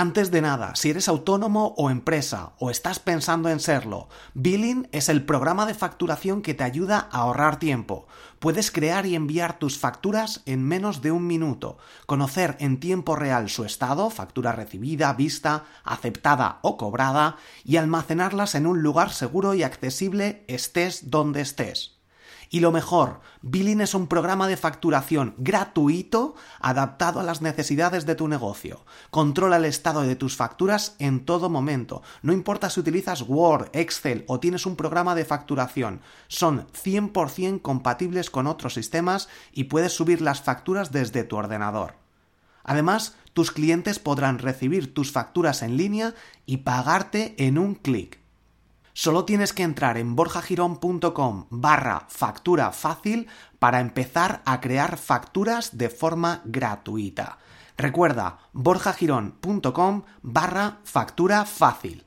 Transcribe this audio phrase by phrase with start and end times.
[0.00, 5.08] Antes de nada, si eres autónomo o empresa o estás pensando en serlo, Billing es
[5.08, 8.06] el programa de facturación que te ayuda a ahorrar tiempo.
[8.38, 13.48] Puedes crear y enviar tus facturas en menos de un minuto, conocer en tiempo real
[13.48, 19.64] su estado, factura recibida, vista, aceptada o cobrada, y almacenarlas en un lugar seguro y
[19.64, 21.97] accesible estés donde estés.
[22.50, 28.14] Y lo mejor, Billing es un programa de facturación gratuito adaptado a las necesidades de
[28.14, 28.86] tu negocio.
[29.10, 32.02] Controla el estado de tus facturas en todo momento.
[32.22, 36.00] No importa si utilizas Word, Excel o tienes un programa de facturación.
[36.28, 41.96] Son 100% compatibles con otros sistemas y puedes subir las facturas desde tu ordenador.
[42.64, 46.14] Además, tus clientes podrán recibir tus facturas en línea
[46.46, 48.17] y pagarte en un clic.
[49.00, 53.28] Solo tienes que entrar en borjagirón.com barra factura fácil
[53.60, 57.38] para empezar a crear facturas de forma gratuita.
[57.76, 62.06] Recuerda, borjagirón.com barra factura fácil.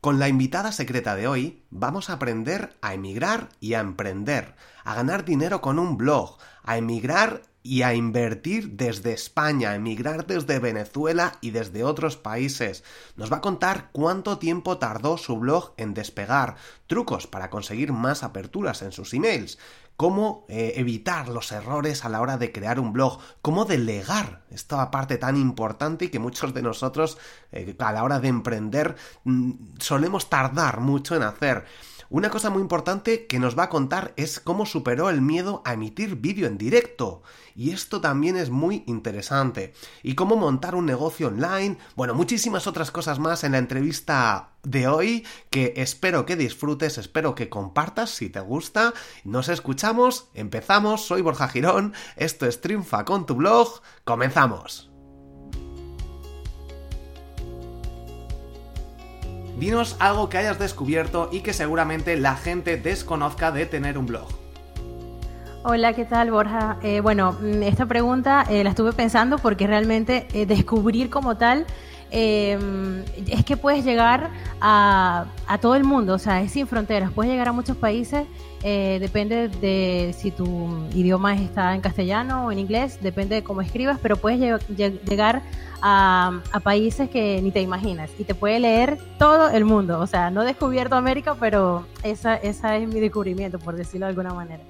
[0.00, 4.94] Con la invitada secreta de hoy vamos a aprender a emigrar y a emprender, a
[4.94, 10.60] ganar dinero con un blog, a emigrar y a invertir desde España, a emigrar desde
[10.60, 12.84] Venezuela y desde otros países.
[13.16, 16.56] Nos va a contar cuánto tiempo tardó su blog en despegar,
[16.86, 19.58] trucos para conseguir más aperturas en sus emails,
[19.96, 24.90] cómo eh, evitar los errores a la hora de crear un blog, cómo delegar esta
[24.90, 27.18] parte tan importante y que muchos de nosotros
[27.50, 28.94] eh, a la hora de emprender
[29.24, 31.64] mm, solemos tardar mucho en hacer.
[32.08, 35.72] Una cosa muy importante que nos va a contar es cómo superó el miedo a
[35.72, 37.22] emitir vídeo en directo.
[37.56, 39.72] Y esto también es muy interesante.
[40.04, 41.78] Y cómo montar un negocio online.
[41.96, 47.34] Bueno, muchísimas otras cosas más en la entrevista de hoy que espero que disfrutes, espero
[47.34, 48.94] que compartas si te gusta.
[49.24, 54.95] Nos escuchamos, empezamos, soy Borja Girón, esto es Triunfa con tu blog, comenzamos.
[59.56, 64.28] Dinos algo que hayas descubierto y que seguramente la gente desconozca de tener un blog.
[65.64, 66.76] Hola, ¿qué tal Borja?
[66.82, 71.66] Eh, bueno, mm, esta pregunta eh, la estuve pensando porque realmente eh, descubrir como tal
[72.08, 74.30] es que puedes llegar
[74.60, 78.26] a, a, todo el mundo, o sea, es sin fronteras, puedes llegar a muchos países,
[79.00, 80.46] depende de si tu
[80.92, 85.42] idioma está en castellano o en inglés, depende de cómo escribas, pero puedes llegar
[85.82, 90.00] a, países que ni te imaginas y te puede leer todo el mundo.
[90.00, 94.10] O sea, no he descubierto América, pero esa, esa es mi descubrimiento, por decirlo de
[94.10, 94.62] alguna manera.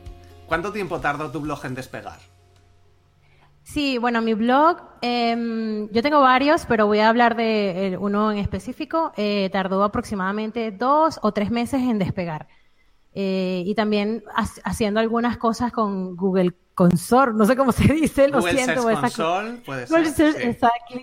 [0.46, 2.18] ¿Cuánto tiempo tardó tu blog en despegar?
[3.62, 8.30] Sí, bueno, mi blog, em, yo tengo varios, pero voy a hablar de eh, uno
[8.30, 9.12] en específico.
[9.16, 12.46] Eh, tardó aproximadamente dos o tres meses en despegar.
[13.18, 14.24] Eh, y también
[14.62, 18.82] haciendo algunas cosas con Google Consort, no sé cómo se dice, lo siento.
[18.82, 20.54] Search Console, puede ser.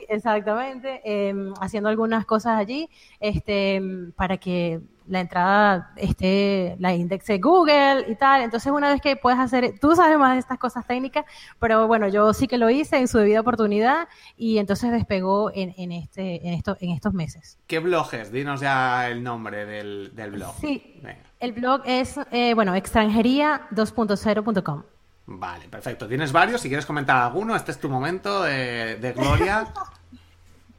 [0.09, 2.87] exactamente, em, haciendo algunas cosas allí
[3.19, 3.81] este,
[4.15, 8.41] para que la entrada esté, la indexe Google y tal.
[8.41, 11.25] Entonces, una vez que puedes hacer, tú sabes más de estas cosas técnicas,
[11.59, 15.73] pero bueno, yo sí que lo hice en su debida oportunidad y entonces despegó en,
[15.77, 17.57] en este, en, esto, en estos meses.
[17.67, 18.31] ¿Qué blog es?
[18.31, 20.55] Dinos ya el nombre del, del blog.
[20.59, 21.01] Sí,
[21.39, 24.83] el blog es, eh, bueno, extranjería2.0.com.
[25.25, 26.07] Vale, perfecto.
[26.07, 26.61] Tienes varios.
[26.61, 29.67] Si quieres comentar alguno, este es tu momento de, gloria.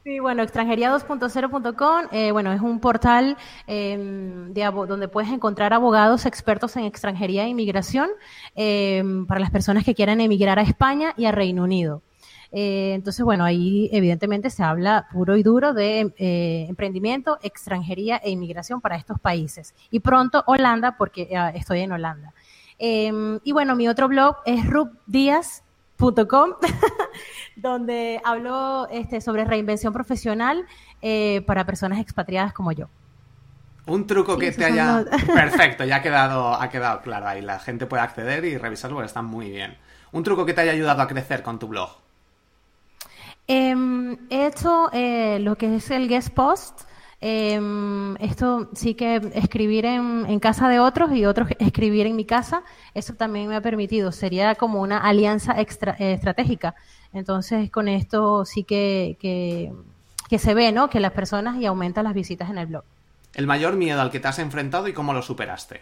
[0.05, 6.75] Sí, bueno, extranjería2.0.com, eh, bueno, es un portal em, de, donde puedes encontrar abogados expertos
[6.75, 8.11] en extranjería e inmigración
[8.53, 12.03] em, para las personas que quieran emigrar a España y a Reino Unido.
[12.51, 18.29] Eh, entonces, bueno, ahí evidentemente se habla puro y duro de eh, emprendimiento, extranjería e
[18.29, 19.73] inmigración para estos países.
[19.89, 22.31] Y pronto Holanda, porque estoy en Holanda.
[22.77, 24.69] Em, y bueno, mi otro blog es
[27.55, 30.65] donde hablo este, sobre reinvención profesional
[31.01, 32.87] eh, para personas expatriadas como yo.
[33.87, 35.05] Un truco que te haya...
[35.33, 37.41] Perfecto, ya ha quedado, ha quedado claro ahí.
[37.41, 39.77] La gente puede acceder y revisarlo porque está muy bien.
[40.11, 41.89] Un truco que te haya ayudado a crecer con tu blog.
[43.47, 46.81] Em, he hecho eh, lo que es el guest post,
[47.27, 52.61] Em, esto sí que escribir en, casa de otros y otros escribir en mi casa,
[52.93, 56.75] eso también me ha permitido, sería como una alianza extra, eh, estratégica.
[57.13, 60.87] Entonces, con esto sí que, que, se ve, ¿no?
[60.91, 62.83] Que las personas y aumentan las visitas en el blog.
[63.33, 65.81] ¿El mayor miedo al que te has enfrentado y cómo lo superaste?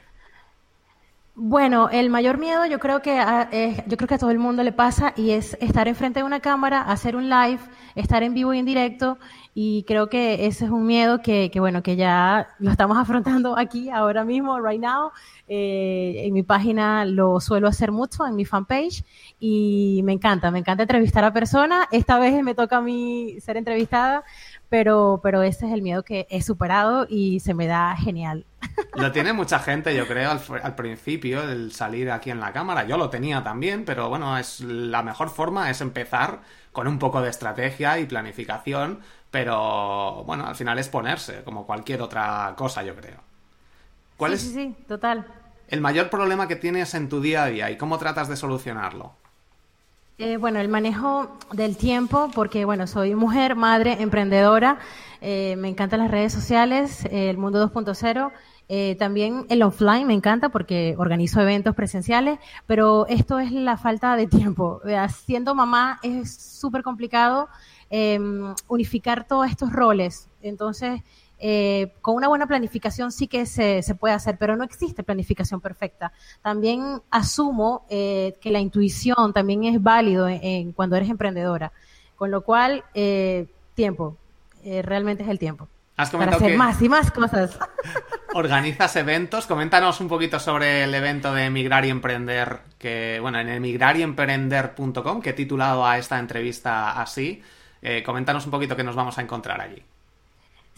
[1.35, 4.37] Bueno, el mayor miedo yo creo que a, eh, yo creo que a todo el
[4.37, 7.59] mundo le pasa y es estar enfrente de una cámara, hacer un live,
[7.95, 9.17] estar en vivo y en directo
[9.55, 13.89] y creo que ese es un miedo que, bueno que ya lo estamos afrontando aquí
[13.89, 15.11] ahora mismo, right now.
[15.47, 19.03] Eh, en mi página lo suelo hacer mucho en mi fanpage
[19.39, 21.87] y me encanta, me encanta entrevistar a personas.
[21.91, 24.23] Esta vez me toca a mí ser entrevistada,
[24.69, 28.45] pero pero ese es el miedo que he superado y se me da genial.
[28.95, 32.85] Lo tiene mucha gente, yo creo, al, principio, el salir aquí en la cámara.
[32.85, 36.41] Yo lo tenía también, pero bueno, es la mejor forma es empezar
[36.71, 38.99] con un poco de estrategia y planificación,
[39.31, 43.17] pero bueno, al final es ponerse, como cualquier otra cosa, yo creo.
[44.17, 45.25] ¿Cuál sí, es sí, sí, total.
[45.67, 49.13] el mayor problema que tienes en tu día a día y cómo tratas de solucionarlo?
[50.19, 54.77] Eh, bueno, el manejo del tiempo, porque bueno, soy mujer, madre, emprendedora,
[55.21, 58.31] eh, me encantan las redes sociales, eh, el mundo 2.0
[58.69, 64.15] eh, también el offline me encanta porque organizo eventos presenciales, pero esto es la falta
[64.15, 64.81] de tiempo.
[65.25, 67.49] Siendo mamá es súper complicado
[67.89, 70.29] em, unificar todos estos roles.
[70.41, 71.01] Entonces,
[71.39, 76.13] eh, con una buena planificación sí que se, puede hacer, pero no existe planificación perfecta.
[76.41, 81.73] También asumo eh, que la intuición también es válido en, cuando eres emprendedora,
[82.15, 82.83] con lo cual,
[83.75, 84.17] tiempo,
[84.63, 85.67] realmente es el tiempo.
[85.95, 87.59] Para hacer más y más cosas.
[88.33, 89.45] organizas eventos.
[89.45, 95.31] Coméntanos un poquito sobre el evento de Emigrar y Emprender, que, bueno, en emigrarymprender.com, que
[95.31, 97.41] he titulado a esta entrevista así.
[97.81, 99.83] Eh, coméntanos un poquito qué nos vamos a encontrar allí.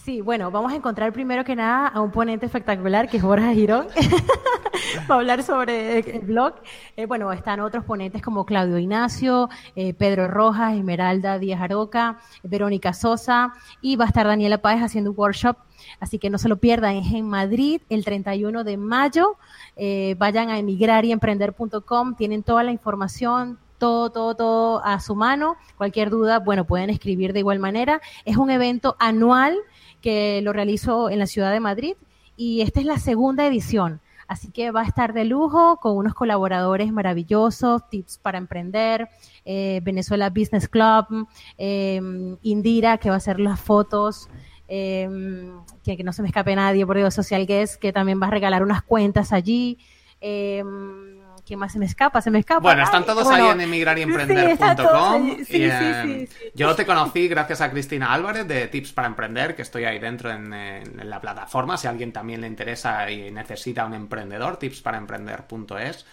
[0.05, 3.51] Sí, bueno, vamos a encontrar primero que nada a un ponente espectacular que es Borja
[3.53, 3.87] Girón,
[5.07, 6.55] para hablar sobre el blog.
[6.95, 12.93] Eh, bueno, están otros ponentes como Claudio Ignacio, eh, Pedro Rojas, Esmeralda Díaz Aroca, Verónica
[12.93, 15.57] Sosa y va a estar Daniela Páez haciendo un workshop
[15.99, 19.37] Así que no se lo pierdan, es en Madrid el 31 de mayo.
[19.75, 25.57] Eh, vayan a emigraremprender.com, tienen toda la información, todo, todo, todo a su mano.
[25.77, 28.01] Cualquier duda, bueno, pueden escribir de igual manera.
[28.25, 29.57] Es un evento anual
[30.01, 31.95] que lo realizo en la ciudad de Madrid
[32.37, 34.01] y esta es la segunda edición.
[34.27, 39.07] Así que va a estar de lujo con unos colaboradores maravillosos, tips para emprender,
[39.45, 41.27] eh, Venezuela Business Club,
[41.57, 42.01] eh,
[42.41, 44.29] Indira que va a hacer las fotos,
[44.67, 45.07] eh,
[45.83, 48.63] que, no se me escape nadie por Dios, Social Guest, que también va a regalar
[48.63, 49.77] unas cuentas allí.
[50.21, 50.63] Eh,
[51.45, 52.21] ¿Quién más se me escapa?
[52.21, 52.59] Se me escapa.
[52.59, 55.37] Bueno, están todos ahí en emigraremprender.com.
[55.47, 59.99] Em, yo te conocí gracias a Cristina Álvarez de Tips para Emprender, que estoy ahí
[59.99, 60.49] dentro en,
[61.07, 61.77] la plataforma.
[61.77, 66.05] Si a alguien también le interesa y necesita un emprendedor, tipsparaemprender.es.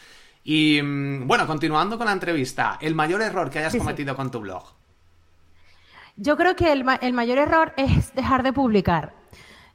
[0.44, 4.40] Y mm, bueno, continuando con la entrevista, el mayor error que hayas cometido con tu
[4.40, 4.64] blog.
[6.17, 9.14] Yo creo que el, el mayor error es dejar de publicar.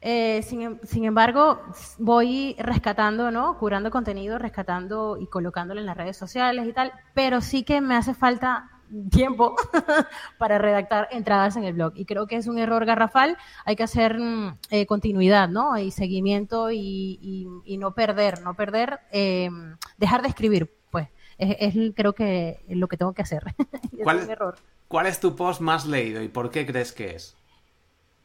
[0.00, 1.60] Eh, sin, sin, embargo,
[1.98, 3.58] voy rescatando, ¿no?
[3.58, 7.96] Curando contenido, rescatando y colocándolo en las redes sociales y tal, pero sí que me
[7.96, 8.70] hace falta
[9.10, 9.54] tiempo
[10.38, 11.92] para redactar entradas en el blog.
[11.96, 13.36] Y creo que es un error garrafal.
[13.64, 15.76] Hay que hacer mm, eh, continuidad, ¿no?
[15.78, 17.18] Y seguimiento y,
[17.64, 19.50] y, no perder, no perder, eh,
[19.96, 21.08] dejar de escribir, pues.
[21.38, 23.42] Es, es, creo que lo que tengo que hacer.
[24.02, 24.56] ¿Cuál, es un error.
[24.88, 27.36] ¿Cuál es tu post más leído y por qué crees que es?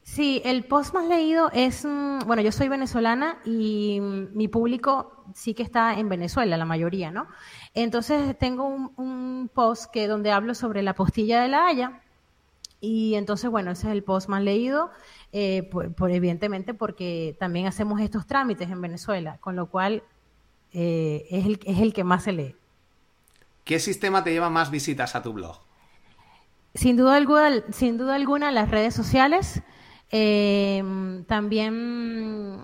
[0.04, 5.54] Sí, el post más leído es, mm, bueno, yo soy venezolana y mi público sí
[5.54, 7.26] que está en Venezuela, la mayoría, ¿no?
[7.72, 12.02] Entonces tengo un, post que donde hablo sobre la postilla de la Haya
[12.82, 14.90] y entonces, bueno, ese es el post más leído,
[15.32, 20.02] eh, por, evidentemente porque también hacemos estos trámites en Venezuela, con lo cual
[20.72, 22.56] eh, es, el, es el que más se lee.
[23.64, 25.56] ¿Qué sistema te lleva más visitas a tu blog?
[26.74, 29.62] Sin duda alguna, sin duda alguna las redes sociales.
[30.16, 32.60] Em, también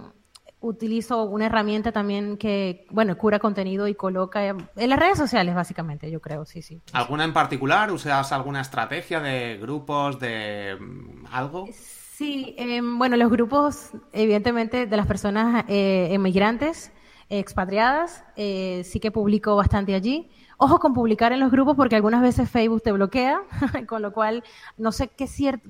[0.60, 6.12] utilizo una herramienta también que, bueno, cura contenido y coloca en las redes sociales, básicamente,
[6.12, 6.80] yo creo, sí, sí.
[6.92, 7.90] ¿Alguna en particular?
[7.90, 11.66] ¿Usas alguna estrategia de grupos, de mm, algo?
[11.72, 16.92] Sí, em, bueno, los grupos, evidentemente, de las personas eh, emigrantes,
[17.30, 20.30] expatriadas, eh, sí que publico bastante allí.
[20.56, 23.40] Ojo con publicar en los grupos porque algunas veces Facebook te bloquea,
[23.88, 24.44] con lo cual
[24.76, 25.68] no sé qué cierto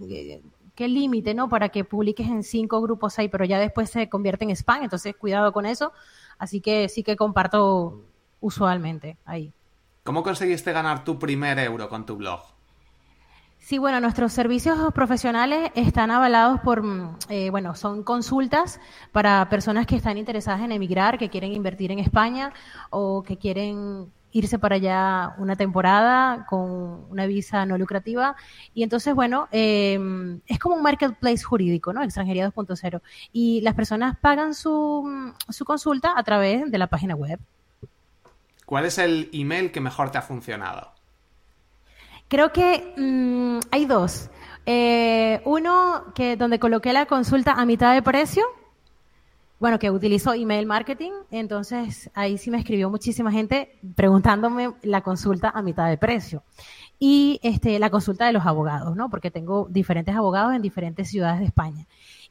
[0.81, 1.51] qué límite, ¿no?
[1.51, 5.15] Para que publiques en cinco grupos ahí, pero ya después se convierte en spam, entonces
[5.15, 5.93] cuidado con eso.
[6.39, 8.01] Así que sí que comparto
[8.41, 9.53] usualmente ahí.
[10.05, 12.41] ¿Cómo conseguiste ganar tu primer euro con tu blog?
[13.59, 18.81] Sí, bueno, nuestros servicios profesionales están avalados por, mm, eh, bueno, son consultas
[19.13, 22.55] para personas que están interesadas en emigrar, que quieren invertir en España
[22.89, 28.37] o que quieren irse para allá una temporada con una visa no lucrativa.
[28.75, 32.03] Y entonces, bueno, em, es como un marketplace jurídico, ¿no?
[32.03, 33.01] Extranjería 2.0.
[33.33, 37.41] Y las personas pagan su, su consulta a través de la página web.
[38.67, 40.93] ¿Cuál es el email que mejor te ha funcionado?
[42.29, 44.31] Creo que mm, hay dos.
[44.65, 48.45] Eh, uno que donde coloqué la consulta a mitad de precio,
[49.61, 55.51] bueno, que utilizo email marketing, entonces ahí sí me escribió muchísima gente preguntándome la consulta
[55.51, 56.43] a mitad de precio.
[56.99, 59.11] Y este, la consulta de los abogados, ¿no?
[59.11, 61.87] Porque tengo diferentes abogados en diferentes ciudades de España.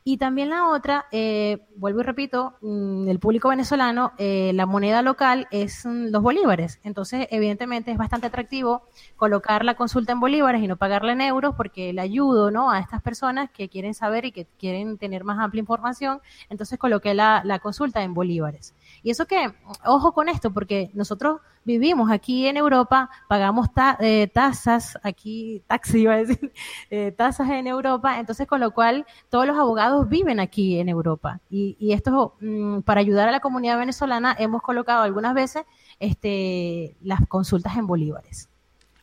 [0.10, 5.04] Y también la otra, eh, vuelvo y repito, mm, el público venezolano, eh, la moneda
[5.04, 6.80] local es mm, los bolívares.
[6.82, 8.82] Entonces, evidentemente, es bastante atractivo
[9.18, 12.72] colocar la consulta en bolívares y no pagarla en euros porque le ayudo ¿no?
[12.72, 16.22] a estas personas que quieren saber y que quieren tener más amplia información.
[16.50, 18.74] Entonces, coloqué la, la consulta en bolívares.
[19.04, 19.54] Y eso que,
[19.86, 23.68] ojo con esto, porque nosotros vivimos aquí en Europa, pagamos
[24.00, 26.52] eh, tasas, aquí taxi iba a decir,
[26.90, 31.40] eh, tasas en Europa, entonces con lo cual todos los abogados viven aquí en Europa.
[31.50, 35.64] Y, esto, mm, para ayudar a la comunidad venezolana, hemos colocado algunas veces
[36.00, 38.50] este, las consultas en bolívares.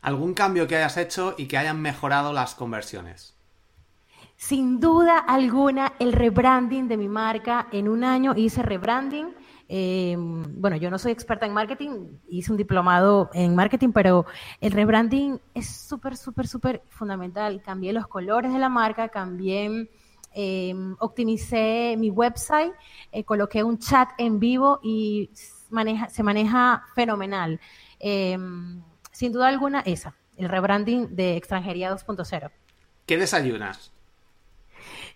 [0.02, 3.34] ¿Algún cambio que hayas hecho y que hayan mejorado las conversiones?
[4.36, 7.68] Sin duda alguna, el rebranding de mi marca.
[7.72, 9.34] En un año hice rebranding
[9.68, 14.26] eh, bueno, yo no soy experta en marketing, hice un diplomado en marketing, pero
[14.60, 17.62] el rebranding es súper, súper, súper fundamental.
[17.62, 19.88] Cambié los colores de la marca, cambié,
[20.34, 22.72] eh, optimicé mi website,
[23.10, 25.30] eh, coloqué un chat en vivo y
[25.70, 27.60] maneja, se maneja fenomenal.
[27.98, 32.50] Em, sin duda alguna, esa, el rebranding de Extranjería 2.0.
[33.06, 33.95] ¿Qué desayunas?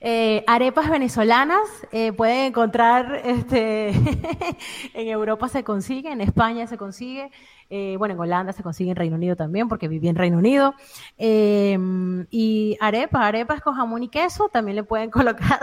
[0.03, 1.61] Eh, arepas venezolanas
[1.93, 3.91] eh, pueden encontrar, este,
[4.95, 7.31] en Europa se consigue, en España se consigue,
[7.69, 10.75] eh, bueno, en Holanda se consigue, en Reino Unido también, porque viví en Reino Unido.
[11.19, 15.61] Em, y arepas, arepas con jamón y queso, también le pueden colocar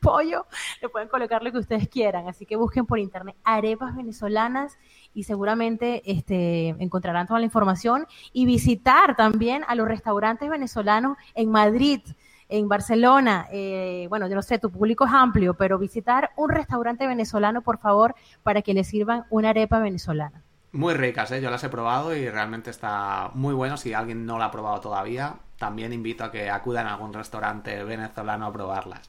[0.00, 0.46] pollo,
[0.80, 2.28] le pueden colocar lo que ustedes quieran.
[2.28, 4.78] Así que busquen por internet arepas venezolanas
[5.14, 11.50] y seguramente este, encontrarán toda la información y visitar también a los restaurantes venezolanos en
[11.50, 12.02] Madrid
[12.50, 17.06] en Barcelona, eh, bueno, yo no sé, tu público es amplio, pero visitar un restaurante
[17.06, 20.42] venezolano, por favor, para que le sirvan una arepa venezolana.
[20.72, 21.40] Muy ricas, ¿eh?
[21.40, 23.76] yo las he probado y realmente está muy bueno.
[23.76, 27.82] Si alguien no la ha probado todavía, también invito a que acudan a algún restaurante
[27.84, 29.08] venezolano a probarlas.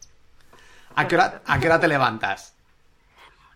[0.96, 2.56] ¿A qué hora, a qué hora te levantas?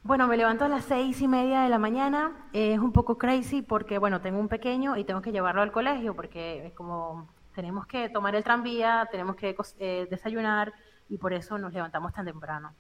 [0.04, 2.32] Bueno, me levanto a las seis y media de la mañana.
[2.54, 6.16] es un poco crazy porque, bueno, tengo un pequeño y tengo que llevarlo al colegio
[6.16, 10.74] porque es como tenemos que tomar el tranvía, tenemos que eh, desayunar
[11.10, 12.76] y por eso nos levantamos tan temprano.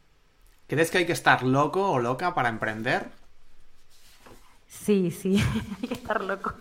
[0.67, 3.09] ¿Crees que hay que estar loco o loca para emprender?
[4.67, 5.41] Sí, sí,
[5.81, 6.53] hay que estar loco.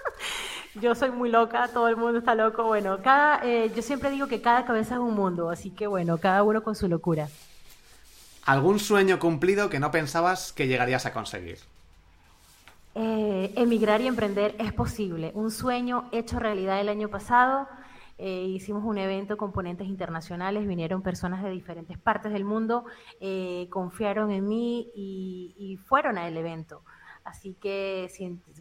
[0.74, 2.64] yo soy muy loca, todo el mundo está loco.
[2.64, 6.18] Bueno, cada, eh, yo siempre digo que cada cabeza es un mundo, así que bueno,
[6.18, 7.28] cada uno con su locura.
[8.44, 11.58] ¿Algún sueño cumplido que no pensabas que llegarías a conseguir?
[12.94, 15.32] Eh, emigrar y emprender es posible.
[15.34, 17.66] Un sueño hecho realidad el año pasado.
[18.18, 22.84] Eh, hicimos un evento con ponentes internacionales, vinieron personas de diferentes partes del mundo,
[23.18, 26.82] eh, confiaron en mí y, fueron al evento.
[27.24, 28.08] Así que,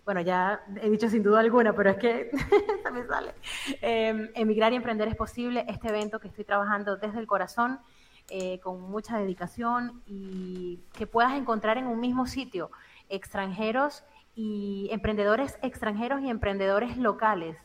[0.06, 2.32] bueno, ya he dicho sin duda alguna, pero es que
[2.94, 3.34] me sale.
[3.82, 5.66] Em, emigrar y emprender es posible.
[5.68, 7.80] Este evento que estoy trabajando desde el corazón,
[8.64, 12.72] con mucha dedicación y que puedas encontrar en un mismo sitio
[13.10, 17.58] extranjeros y emprendedores extranjeros y emprendedores locales.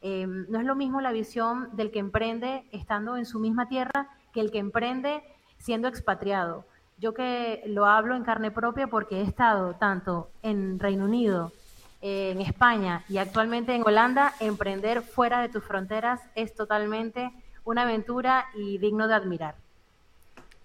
[0.00, 4.08] Em, no es lo mismo la visión del que emprende estando en su misma tierra
[4.32, 5.22] que el que emprende
[5.58, 6.64] siendo expatriado.
[6.98, 11.52] Yo que lo hablo en carne propia porque he estado tanto en Reino Unido,
[12.00, 17.32] en España y actualmente en Holanda, emprender fuera de tus fronteras es totalmente
[17.64, 19.56] una aventura y digno de admirar.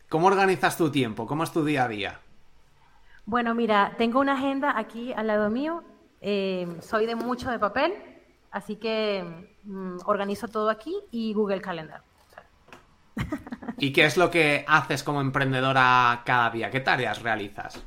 [0.09, 1.25] ¿Cómo organizas tu tiempo?
[1.25, 2.19] ¿Cómo es tu día a día?
[3.25, 5.83] Bueno, mira, tengo una agenda aquí al lado mío.
[6.21, 7.93] Eh, soy de mucho de papel,
[8.51, 9.23] así que
[9.63, 12.01] mm, organizo todo aquí y Google Calendar.
[13.77, 16.69] ¿Y qué es lo que haces como emprendedora cada día?
[16.69, 17.83] ¿Qué tareas realizas?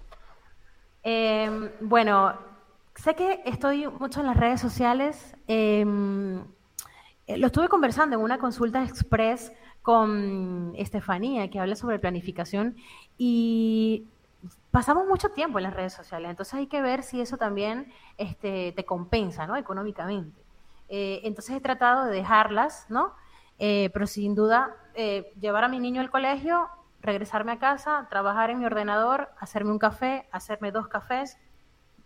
[1.02, 2.34] Em, bueno,
[2.94, 5.36] sé que estoy mucho en las redes sociales.
[5.46, 6.40] Em,
[7.26, 9.52] eh, lo estuve conversando en una consulta express
[9.82, 12.76] con Estefanía, que habla sobre planificación,
[13.16, 14.08] y
[14.76, 18.72] pasamos mucho tiempo en las redes sociales, entonces hay que ver si eso también este,
[18.72, 19.56] te compensa, ¿no?
[19.56, 20.38] Económicamente.
[20.90, 23.14] Eh, entonces he tratado de dejarlas, ¿no?
[23.58, 26.68] Eh, pero sin duda, eh, llevar a mi niño al colegio,
[27.00, 31.38] regresarme a casa, trabajar en mi ordenador, hacerme un café, hacerme dos cafés,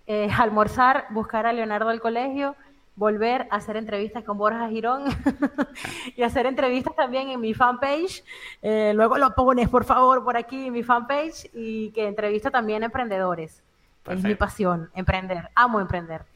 [0.38, 2.54] almorzar, buscar a Leonardo al colegio,
[3.00, 5.04] volver a hacer entrevistas con Borja Girón
[6.16, 8.22] y hacer entrevistas también en mi fanpage.
[8.60, 12.82] Eh, luego lo pones, por favor, por aquí en mi fanpage y que entrevista también
[12.82, 13.62] a emprendedores.
[14.06, 15.48] Es mi pasión, emprender.
[15.54, 16.26] Amo emprender.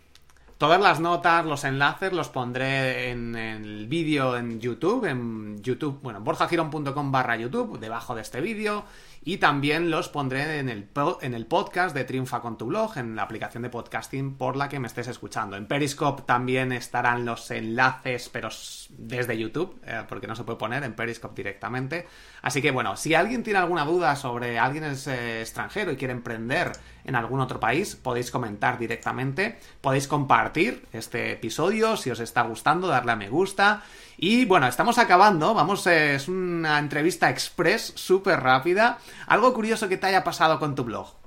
[0.56, 6.20] Todas las notas, los enlaces los pondré en el vídeo en YouTube, en YouTube, bueno,
[6.20, 8.84] borjagirón.com barra YouTube, debajo de este vídeo.
[9.26, 10.88] Y también los pondré en el,
[11.22, 14.68] en el podcast de Triunfa con tu blog, en la aplicación de podcasting por la
[14.68, 15.56] que me estés escuchando.
[15.56, 18.50] En Periscope también estarán los enlaces, pero
[18.90, 22.06] desde YouTube, eh, porque no se puede poner en Periscope directamente.
[22.42, 26.12] Así que bueno, si alguien tiene alguna duda sobre alguien es eh, extranjero y quiere
[26.12, 26.72] emprender
[27.04, 32.88] en algún otro país, podéis comentar directamente, podéis compartir este episodio si os está gustando,
[32.88, 33.82] darle a me gusta.
[34.16, 38.98] Y bueno, estamos acabando, vamos, eh, es una entrevista express, súper rápida.
[39.26, 41.23] Algo curioso que te haya pasado con tu blog.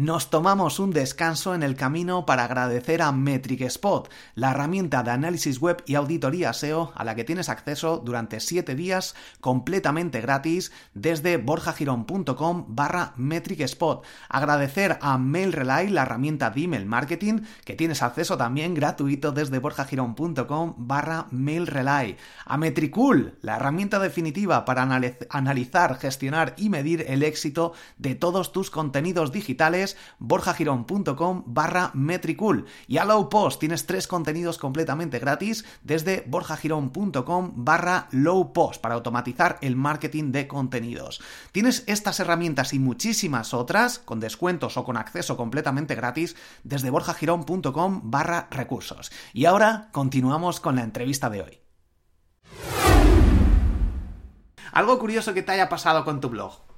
[0.00, 5.10] Nos tomamos un descanso en el camino para agradecer a Metric Spot, la herramienta de
[5.10, 10.72] análisis web y auditoría SEO a la que tienes acceso durante 7 días completamente gratis
[10.94, 14.02] desde borjagirón.com barra Metric Spot.
[14.30, 20.76] Agradecer a MailRelay, la herramienta de email marketing, que tienes acceso también gratuito desde borjagirón.com
[20.78, 22.16] barra MailRelay.
[22.46, 24.80] A Metricool, la herramienta definitiva para
[25.28, 32.66] analizar, gestionar y medir el éxito de todos tus contenidos digitales borjagirón.com barra metricool.
[32.86, 38.94] Y a Low Post tienes tres contenidos completamente gratis desde borjagirón.com barra low post para
[38.94, 41.20] automatizar el marketing de contenidos.
[41.52, 48.02] Tienes estas herramientas y muchísimas otras con descuentos o con acceso completamente gratis desde borjagirón.com
[48.04, 49.10] barra recursos.
[49.32, 51.60] Y ahora continuamos con la entrevista de hoy.
[54.72, 56.69] Algo curioso que te haya pasado con tu blog.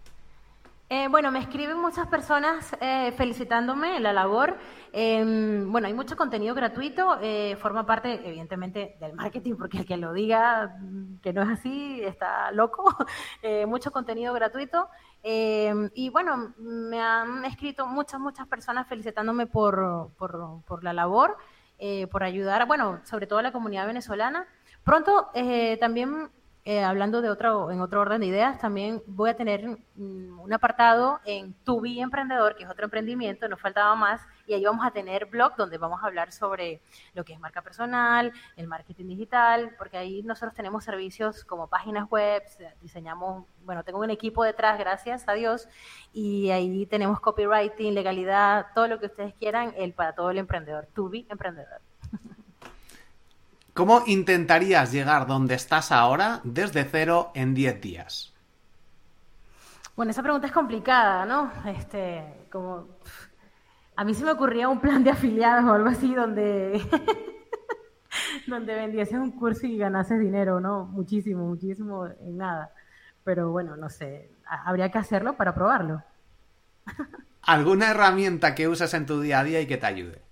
[0.95, 4.59] Eh, bueno, me escriben muchas personas eh, felicitándome la labor.
[4.93, 9.97] Em, bueno, hay mucho contenido gratuito, eh, forma parte evidentemente del marketing, porque el que
[9.97, 10.77] lo diga
[11.23, 12.85] que no es así está loco.
[13.67, 14.91] mucho contenido gratuito.
[15.23, 21.39] Em, y bueno, me han escrito muchas, muchas personas felicitándome por, por, por la labor,
[22.11, 24.47] por ayudar, bueno, sobre todo a la comunidad venezolana.
[24.85, 25.31] Pronto
[25.81, 26.29] también
[26.65, 29.67] eh, hablando de otro, en otro orden de ideas, también voy a tener
[29.97, 34.65] mm, un apartado en Tubi Emprendedor, que es otro emprendimiento, nos faltaba más, y ahí
[34.65, 36.81] vamos a tener blog donde vamos a hablar sobre
[37.15, 42.09] lo que es marca personal, el marketing digital, porque ahí nosotros tenemos servicios como páginas
[42.09, 42.45] web,
[42.81, 45.69] diseñamos, bueno, tengo un equipo detrás, gracias a Dios,
[46.13, 50.87] y ahí tenemos copywriting, legalidad, todo lo que ustedes quieran, el para todo el emprendedor,
[50.95, 51.81] Tubi Emprendedor.
[53.75, 58.35] ¿Cómo intentarías llegar donde estás ahora desde cero en 10 días?
[59.97, 61.51] Bueno, esa pregunta es complicada, ¿no?
[61.67, 62.87] Este, como
[63.97, 66.83] a mí se me ocurría un plan de afiliados o algo así donde
[68.47, 70.85] donde vendieses un curso y ganases dinero, ¿no?
[70.85, 72.73] Muchísimo, muchísimo en nada.
[73.25, 76.03] Pero bueno, no sé, habría que hacerlo para probarlo.
[77.43, 80.23] ¿Alguna herramienta que uses en tu día a día y que te ayude?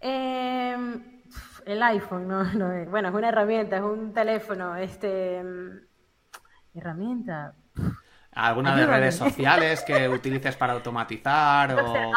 [0.00, 0.76] Eh,
[1.68, 7.54] el iPhone, no, no, bueno, es una herramienta, es un teléfono, este, mm, herramienta.
[8.32, 12.12] ¿Alguna de redes sociales que utilices para automatizar o...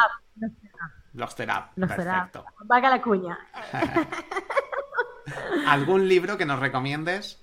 [1.12, 2.46] Blockster perfecto.
[2.64, 3.38] Vaga la cuña.
[5.66, 7.38] ¿Algún libro que nos recomiendes?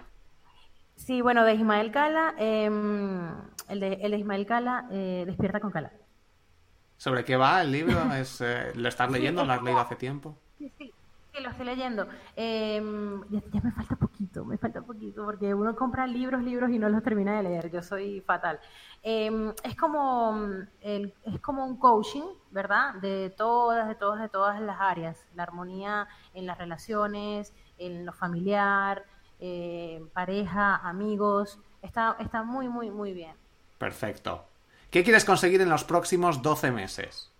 [0.96, 3.30] Sí, bueno, de Ismael Cala, em,
[3.68, 5.92] el, de, el, de, Ismael Cala, eh, Despierta con Cala.
[6.98, 8.12] ¿Sobre qué va el libro?
[8.14, 9.46] ¿Es, eh, ¿Lo estás leyendo?
[9.46, 10.36] ¿Lo has leído hace tiempo?
[10.58, 10.92] Sí, sí,
[11.34, 12.08] Sí, lo estoy leyendo.
[12.36, 16.90] Em, ya, me falta poquito, me falta poquito, porque uno compra libros, libros y no
[16.90, 17.72] los termina de leer.
[17.72, 18.60] Yo soy fatal.
[19.04, 20.50] Em, es como
[20.82, 22.96] es como un coaching, ¿verdad?
[22.96, 25.28] De todas, de todas, de todas las áreas.
[25.36, 29.06] La armonía en las relaciones, en lo familiar,
[29.40, 31.60] eh, pareja, amigos.
[31.82, 33.36] Está, está muy, muy, muy bien.
[33.78, 34.46] Perfecto.
[34.90, 37.32] ¿Qué quieres conseguir en los próximos 12 meses?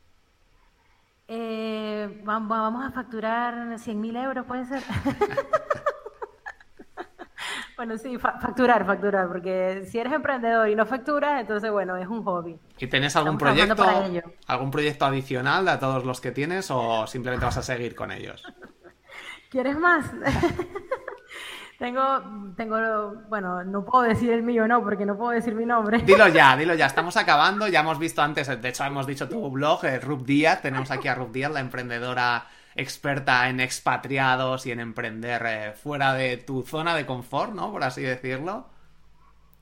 [1.32, 4.82] Eh, vamos a facturar 100.000 euros, puede ser.
[7.78, 12.24] bueno, sí, facturar, facturar, porque si eres emprendedor y no facturas, entonces, bueno, es un
[12.24, 12.60] hobby.
[12.80, 13.86] ¿Y tenés algún proyecto,
[14.48, 18.44] algún proyecto adicional a todos los que tienes o simplemente vas a seguir con ellos?
[19.52, 20.12] ¿Quieres más?
[21.80, 22.02] Tengo,
[22.58, 22.78] tengo,
[23.30, 26.00] bueno, no puedo decir el mío, no, porque no puedo decir mi nombre.
[26.00, 29.50] Dilo ya, dilo ya, estamos acabando, ya hemos visto antes, de hecho hemos dicho tu
[29.50, 34.72] blog, eh, Rub Díaz, tenemos aquí a Rub Díaz, la emprendedora experta en expatriados y
[34.72, 37.72] en emprender eh, fuera de tu zona de confort, ¿no?
[37.72, 38.68] Por así decirlo.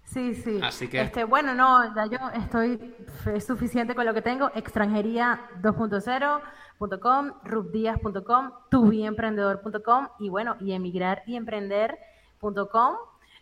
[0.08, 0.60] Sí, sí.
[0.64, 1.02] Así que...
[1.02, 4.50] Este, bueno, no, ya yo estoy es suficiente con lo que tengo.
[4.56, 12.96] Extranjería 2.0.com, rubdías.com, tubiemprendedor.com y bueno, y emigrar y emprender.com,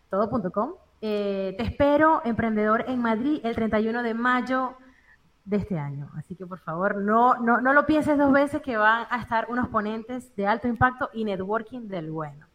[0.10, 0.74] todo.com.
[1.02, 4.76] Eh, te espero, emprendedor en Madrid, el 31 de mayo.
[5.46, 6.10] de este año.
[6.18, 9.46] Así que por favor, no, no, no lo pienses dos veces que van a estar
[9.50, 12.48] unos ponentes de alto impacto y networking del bueno.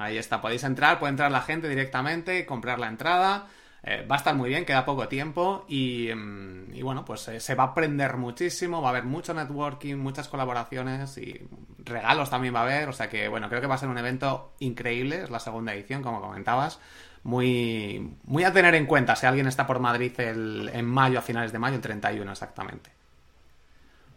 [0.00, 3.46] Ahí está, podéis entrar, puede entrar la gente directamente, comprar la entrada.
[3.82, 7.54] Eh, va a estar muy bien, queda poco tiempo y, mm, bueno, pues eh, se
[7.54, 11.48] va a aprender muchísimo, va a haber mucho networking, muchas colaboraciones y
[11.84, 13.96] regalos también va a haber, o sea que bueno, creo que va a ser un
[13.96, 16.78] evento increíble, es la segunda edición, como comentabas,
[17.22, 21.52] muy, muy a tener en cuenta si alguien está por Madrid en mayo, a finales
[21.52, 22.90] de mayo, el 31 exactamente.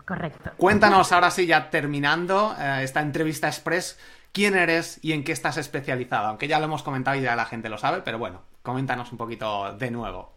[0.06, 0.52] Correcto.
[0.58, 3.98] Cuéntanos ahora sí, ya terminando eh, esta entrevista express,
[4.34, 6.28] quién eres y en qué estás especializado.
[6.28, 9.18] Aunque ya lo hemos comentado y ya la gente lo sabe, pero bueno, coméntanos un
[9.18, 10.34] poquito de nuevo.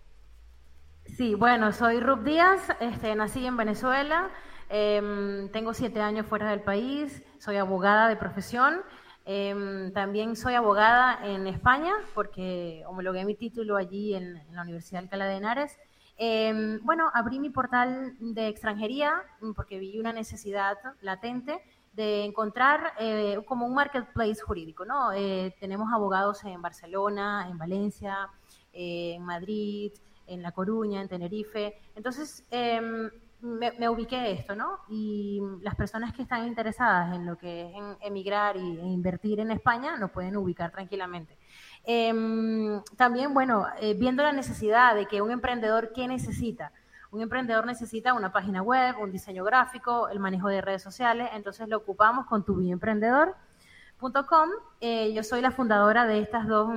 [1.06, 4.28] Sí, bueno, soy Rub Díaz, este, nací en Venezuela,
[4.68, 8.82] em, tengo siete años fuera del país, soy abogada de profesión.
[9.24, 15.04] Em, también soy abogada en España porque homologué mi título allí en, la Universidad de
[15.06, 15.78] Alcalá de Henares.
[16.16, 19.12] Em, bueno, abrí mi portal de extranjería
[19.56, 21.60] porque vi una necesidad latente
[21.96, 25.12] de encontrar eh, como un marketplace jurídico, ¿no?
[25.14, 28.28] Eh, tenemos abogados en Barcelona, en Valencia,
[28.74, 29.92] eh, en Madrid,
[30.26, 31.74] en La Coruña, en Tenerife.
[31.94, 34.80] Entonces, em, me, ubiqué esto, ¿no?
[34.90, 39.50] Y las personas que están interesadas en lo que es emigrar y, e invertir en
[39.50, 41.38] España nos pueden ubicar tranquilamente.
[41.82, 46.72] Em, también, bueno, viendo la necesidad de que un emprendedor, ¿qué necesita?
[47.16, 51.66] Un emprendedor necesita una página web, un diseño gráfico, el manejo de redes sociales, entonces
[51.66, 54.50] lo ocupamos con tubiemprendedor.com.
[54.82, 56.68] Eh, yo soy la fundadora de, estas dos,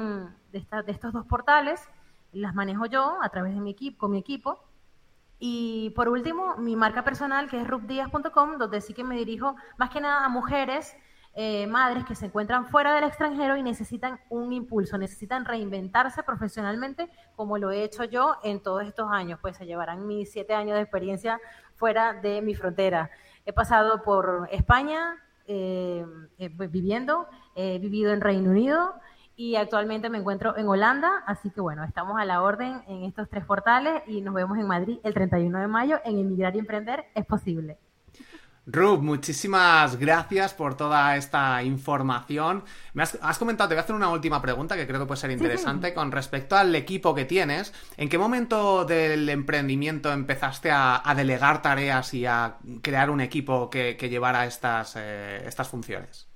[0.53, 1.89] de, de estos dos portales,
[2.31, 4.63] las manejo yo a través de mi equipo, con mi equipo.
[5.39, 9.89] Y por último, mi marca personal, que es rubdias.com, donde sí que me dirijo más
[9.89, 10.95] que nada a mujeres
[11.41, 17.09] eh, madres que se encuentran fuera del extranjero y necesitan un impulso, necesitan reinventarse profesionalmente
[17.37, 20.75] como lo he hecho yo en todos estos años, pues se llevarán mis siete años
[20.75, 21.39] de experiencia
[21.75, 23.09] fuera de mi frontera.
[23.45, 25.15] He pasado por España
[25.47, 26.05] eh,
[26.39, 27.25] eh, pues, viviendo,
[27.55, 28.95] he vivido en Reino Unido
[29.37, 33.29] y actualmente me encuentro en Holanda, así que bueno, estamos a la orden en estos
[33.29, 37.05] tres portales y nos vemos en Madrid el 31 de mayo en Emigrar y Emprender
[37.15, 37.77] es posible.
[38.71, 42.63] Rub, muchísimas gracias por toda esta información.
[42.93, 45.31] Me has, comentado, te voy a hacer una última pregunta que creo que puede ser
[45.31, 47.73] interesante con respecto al equipo que tienes.
[47.97, 53.95] ¿En qué momento del emprendimiento empezaste a, delegar tareas y a crear un equipo que,
[54.09, 56.27] llevara estas, eh, estas funciones?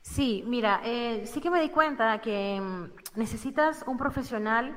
[0.00, 4.74] Sí, mira, eh, sí que me di cuenta que mm, necesitas un profesional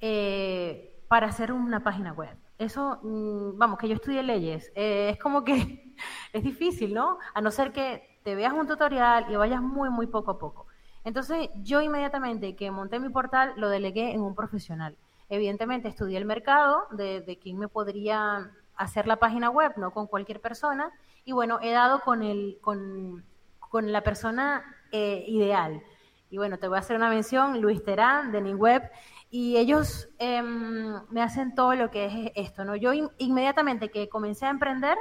[0.00, 2.36] eh, para hacer una página web.
[2.60, 5.54] Eso, mm, vamos, que yo estudié leyes, es como que
[6.34, 7.18] es difícil, ¿no?
[7.32, 10.66] A no ser que te veas un tutorial y vayas muy, muy poco a poco.
[11.02, 14.98] Entonces, yo inmediatamente que monté mi portal, lo delegué en un profesional.
[15.30, 20.06] Evidentemente, estudié el mercado de, de quién me podría hacer la página web, no con
[20.06, 20.92] cualquier persona.
[21.24, 23.24] Y bueno, he dado con, el, con,
[23.58, 25.82] con la persona eh, ideal.
[26.28, 28.82] Y bueno, te voy a hacer una mención, Luis Terán, de NinWeb,
[29.30, 32.74] y ellos em, me hacen todo lo que es esto, ¿no?
[32.74, 34.98] Yo inmediatamente que comencé a emprender,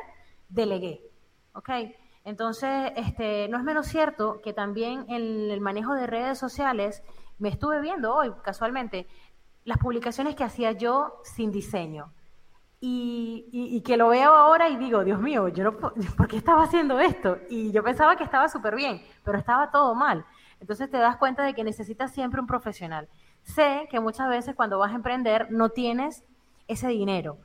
[0.50, 1.02] delegué.
[1.54, 1.70] ¿Ok?
[2.26, 7.02] Entonces, este, no es menos cierto que también en el manejo de redes sociales,
[7.40, 9.08] me estuve viendo hoy casualmente
[9.64, 12.14] las publicaciones que hacía yo sin diseño.
[12.82, 15.78] Y, que lo veo ahora y digo, Dios mío, yo no,
[16.18, 17.38] ¿por qué estaba haciendo esto?
[17.50, 20.24] Y yo pensaba que estaba súper bien, pero estaba todo mal.
[20.60, 23.10] Entonces te das cuenta de que necesitas siempre un profesional.
[23.56, 26.24] Sé que muchas veces cuando vas a emprender no tienes
[26.68, 27.38] ese dinero,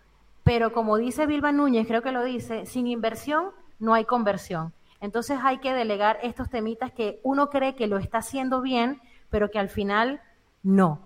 [0.43, 4.75] pero como dice Bilba Núñez, creo que lo dice, sin inversión no hay conversión.
[5.01, 9.51] Entonces hay que delegar estos temitas que uno cree que lo está haciendo bien, pero
[9.51, 10.21] que al final
[10.63, 11.01] no.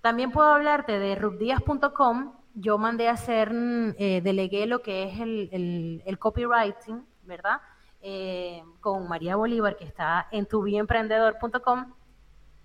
[0.00, 2.32] También puedo hablarte de rubdías.com.
[2.54, 3.52] Yo mandé a hacer,
[3.98, 7.60] eh, delegué lo que es el, copywriting, ¿verdad?
[8.00, 11.92] Eh, con María Bolívar, que está en tubiemprendedor.com.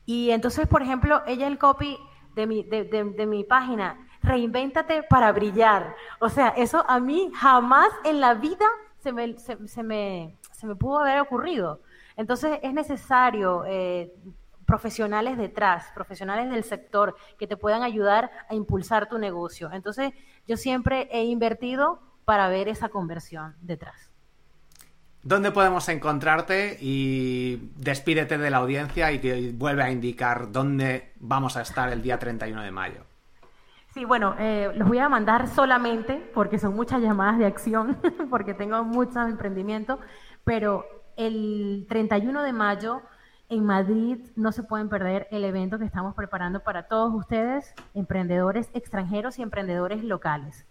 [0.07, 1.99] Y entonces, por ejemplo, ella el copy
[2.33, 5.95] de mi, de mi página reinvéntate para brillar.
[6.19, 8.65] O sea, eso a mí jamás en la vida
[8.97, 11.81] se me, se, me, se me pudo haber ocurrido.
[12.15, 14.13] Entonces es necesario eh,
[14.65, 19.71] profesionales detrás, profesionales del sector que te puedan ayudar a impulsar tu negocio.
[19.71, 20.13] Entonces
[20.47, 24.06] yo siempre he invertido para ver esa conversión detrás.
[25.27, 26.77] ¿Dónde podemos encontrarte?
[26.79, 32.01] Y despídete de la audiencia y que vuelve a indicar dónde vamos a estar el
[32.01, 33.03] día 31 de mayo.
[33.93, 37.97] Sí, bueno, eh, los voy a mandar solamente porque son muchas llamadas de acción,
[38.29, 39.99] porque tengo muchos emprendimientos,
[40.45, 40.85] pero
[41.17, 43.01] el 31 de mayo
[43.49, 48.69] en Madrid no se pueden perder el evento que estamos preparando para todos ustedes, emprendedores
[48.73, 50.65] extranjeros y emprendedores locales.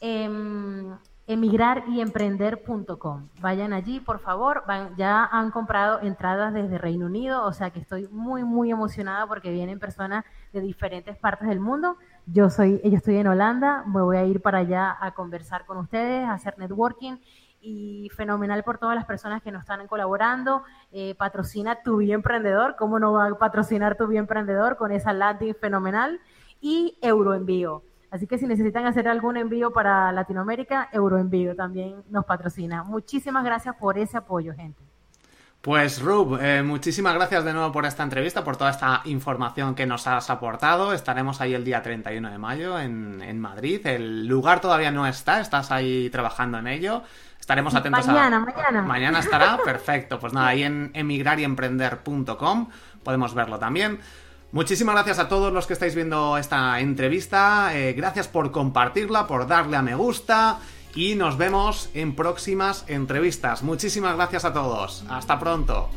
[0.00, 0.96] em,
[1.28, 3.28] emigraryemprender.com.
[3.40, 4.64] Vayan allí, por favor.
[4.96, 9.52] ya han comprado entradas desde Reino Unido, o sea que estoy muy, muy emocionada porque
[9.52, 11.98] vienen personas de diferentes partes del mundo.
[12.26, 15.76] Yo soy, yo estoy en Holanda, me voy a ir para allá a conversar con
[15.76, 17.18] ustedes, a hacer networking
[17.60, 20.62] y fenomenal por todas las personas que nos están colaborando.
[20.92, 25.12] Eh, patrocina Tu Bien Emprendedor, ¿cómo no va a patrocinar Tu Bien Emprendedor con esa
[25.12, 26.20] landing fenomenal?
[26.60, 27.82] Y Euroenvío.
[28.10, 32.82] Así que si necesitan hacer algún envío para Latinoamérica, Euroenvío también nos patrocina.
[32.82, 34.82] Muchísimas gracias por ese apoyo, gente.
[35.60, 39.86] Pues Rub, eh, muchísimas gracias de nuevo por esta entrevista, por toda esta información que
[39.86, 40.92] nos has aportado.
[40.92, 43.84] Estaremos ahí el día 31 de mayo en, en Madrid.
[43.84, 47.02] El lugar todavía no está, estás ahí trabajando en ello.
[47.40, 48.40] Estaremos atentos mañana, a...
[48.40, 49.18] Mañana, mañana.
[49.18, 50.20] estará, perfecto.
[50.20, 52.68] Pues nada, ahí en emigraremprender.com
[53.02, 53.98] podemos verlo también.
[54.50, 57.76] Muchísimas gracias a todos los que estáis viendo esta entrevista.
[57.76, 60.58] Eh, gracias por compartirla, por darle a me gusta.
[60.94, 63.62] Y nos vemos en próximas entrevistas.
[63.62, 65.04] Muchísimas gracias a todos.
[65.08, 65.90] Hasta pronto.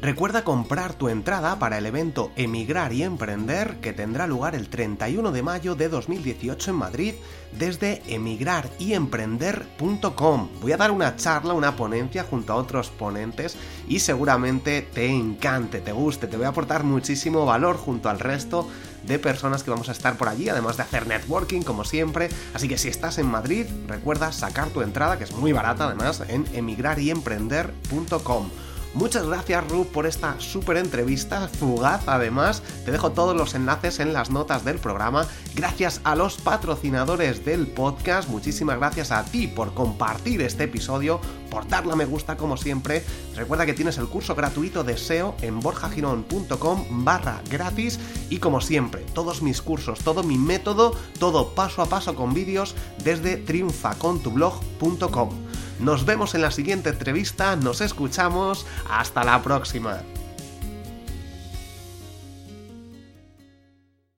[0.00, 5.32] Recuerda comprar tu entrada para el evento Emigrar y Emprender que tendrá lugar el 31
[5.32, 7.14] de mayo de 2018 en Madrid
[7.58, 10.48] desde emigraryemprender.com.
[10.60, 13.56] Voy a dar una charla, una ponencia junto a otros ponentes
[13.88, 18.68] y seguramente te encante, te guste, te voy a aportar muchísimo valor junto al resto
[19.04, 22.28] de personas que vamos a estar por allí, además de hacer networking como siempre.
[22.54, 26.22] Así que si estás en Madrid, recuerda sacar tu entrada, que es muy barata además,
[26.28, 28.50] en emigraryemprender.com.
[28.98, 32.64] Muchas gracias Ruth por esta súper entrevista, fugaz además.
[32.84, 35.24] Te dejo todos los enlaces en las notas del programa.
[35.54, 38.28] Gracias a los patrocinadores del podcast.
[38.28, 43.04] Muchísimas gracias a ti por compartir este episodio, por darle a me gusta como siempre.
[43.36, 49.06] Recuerda que tienes el curso gratuito de SEO en borjagirón.com barra gratis y como siempre,
[49.14, 55.47] todos mis cursos, todo mi método, todo paso a paso con vídeos desde triunfacontublog.com.
[55.80, 60.02] Nos vemos en la siguiente entrevista, nos escuchamos, hasta la próxima.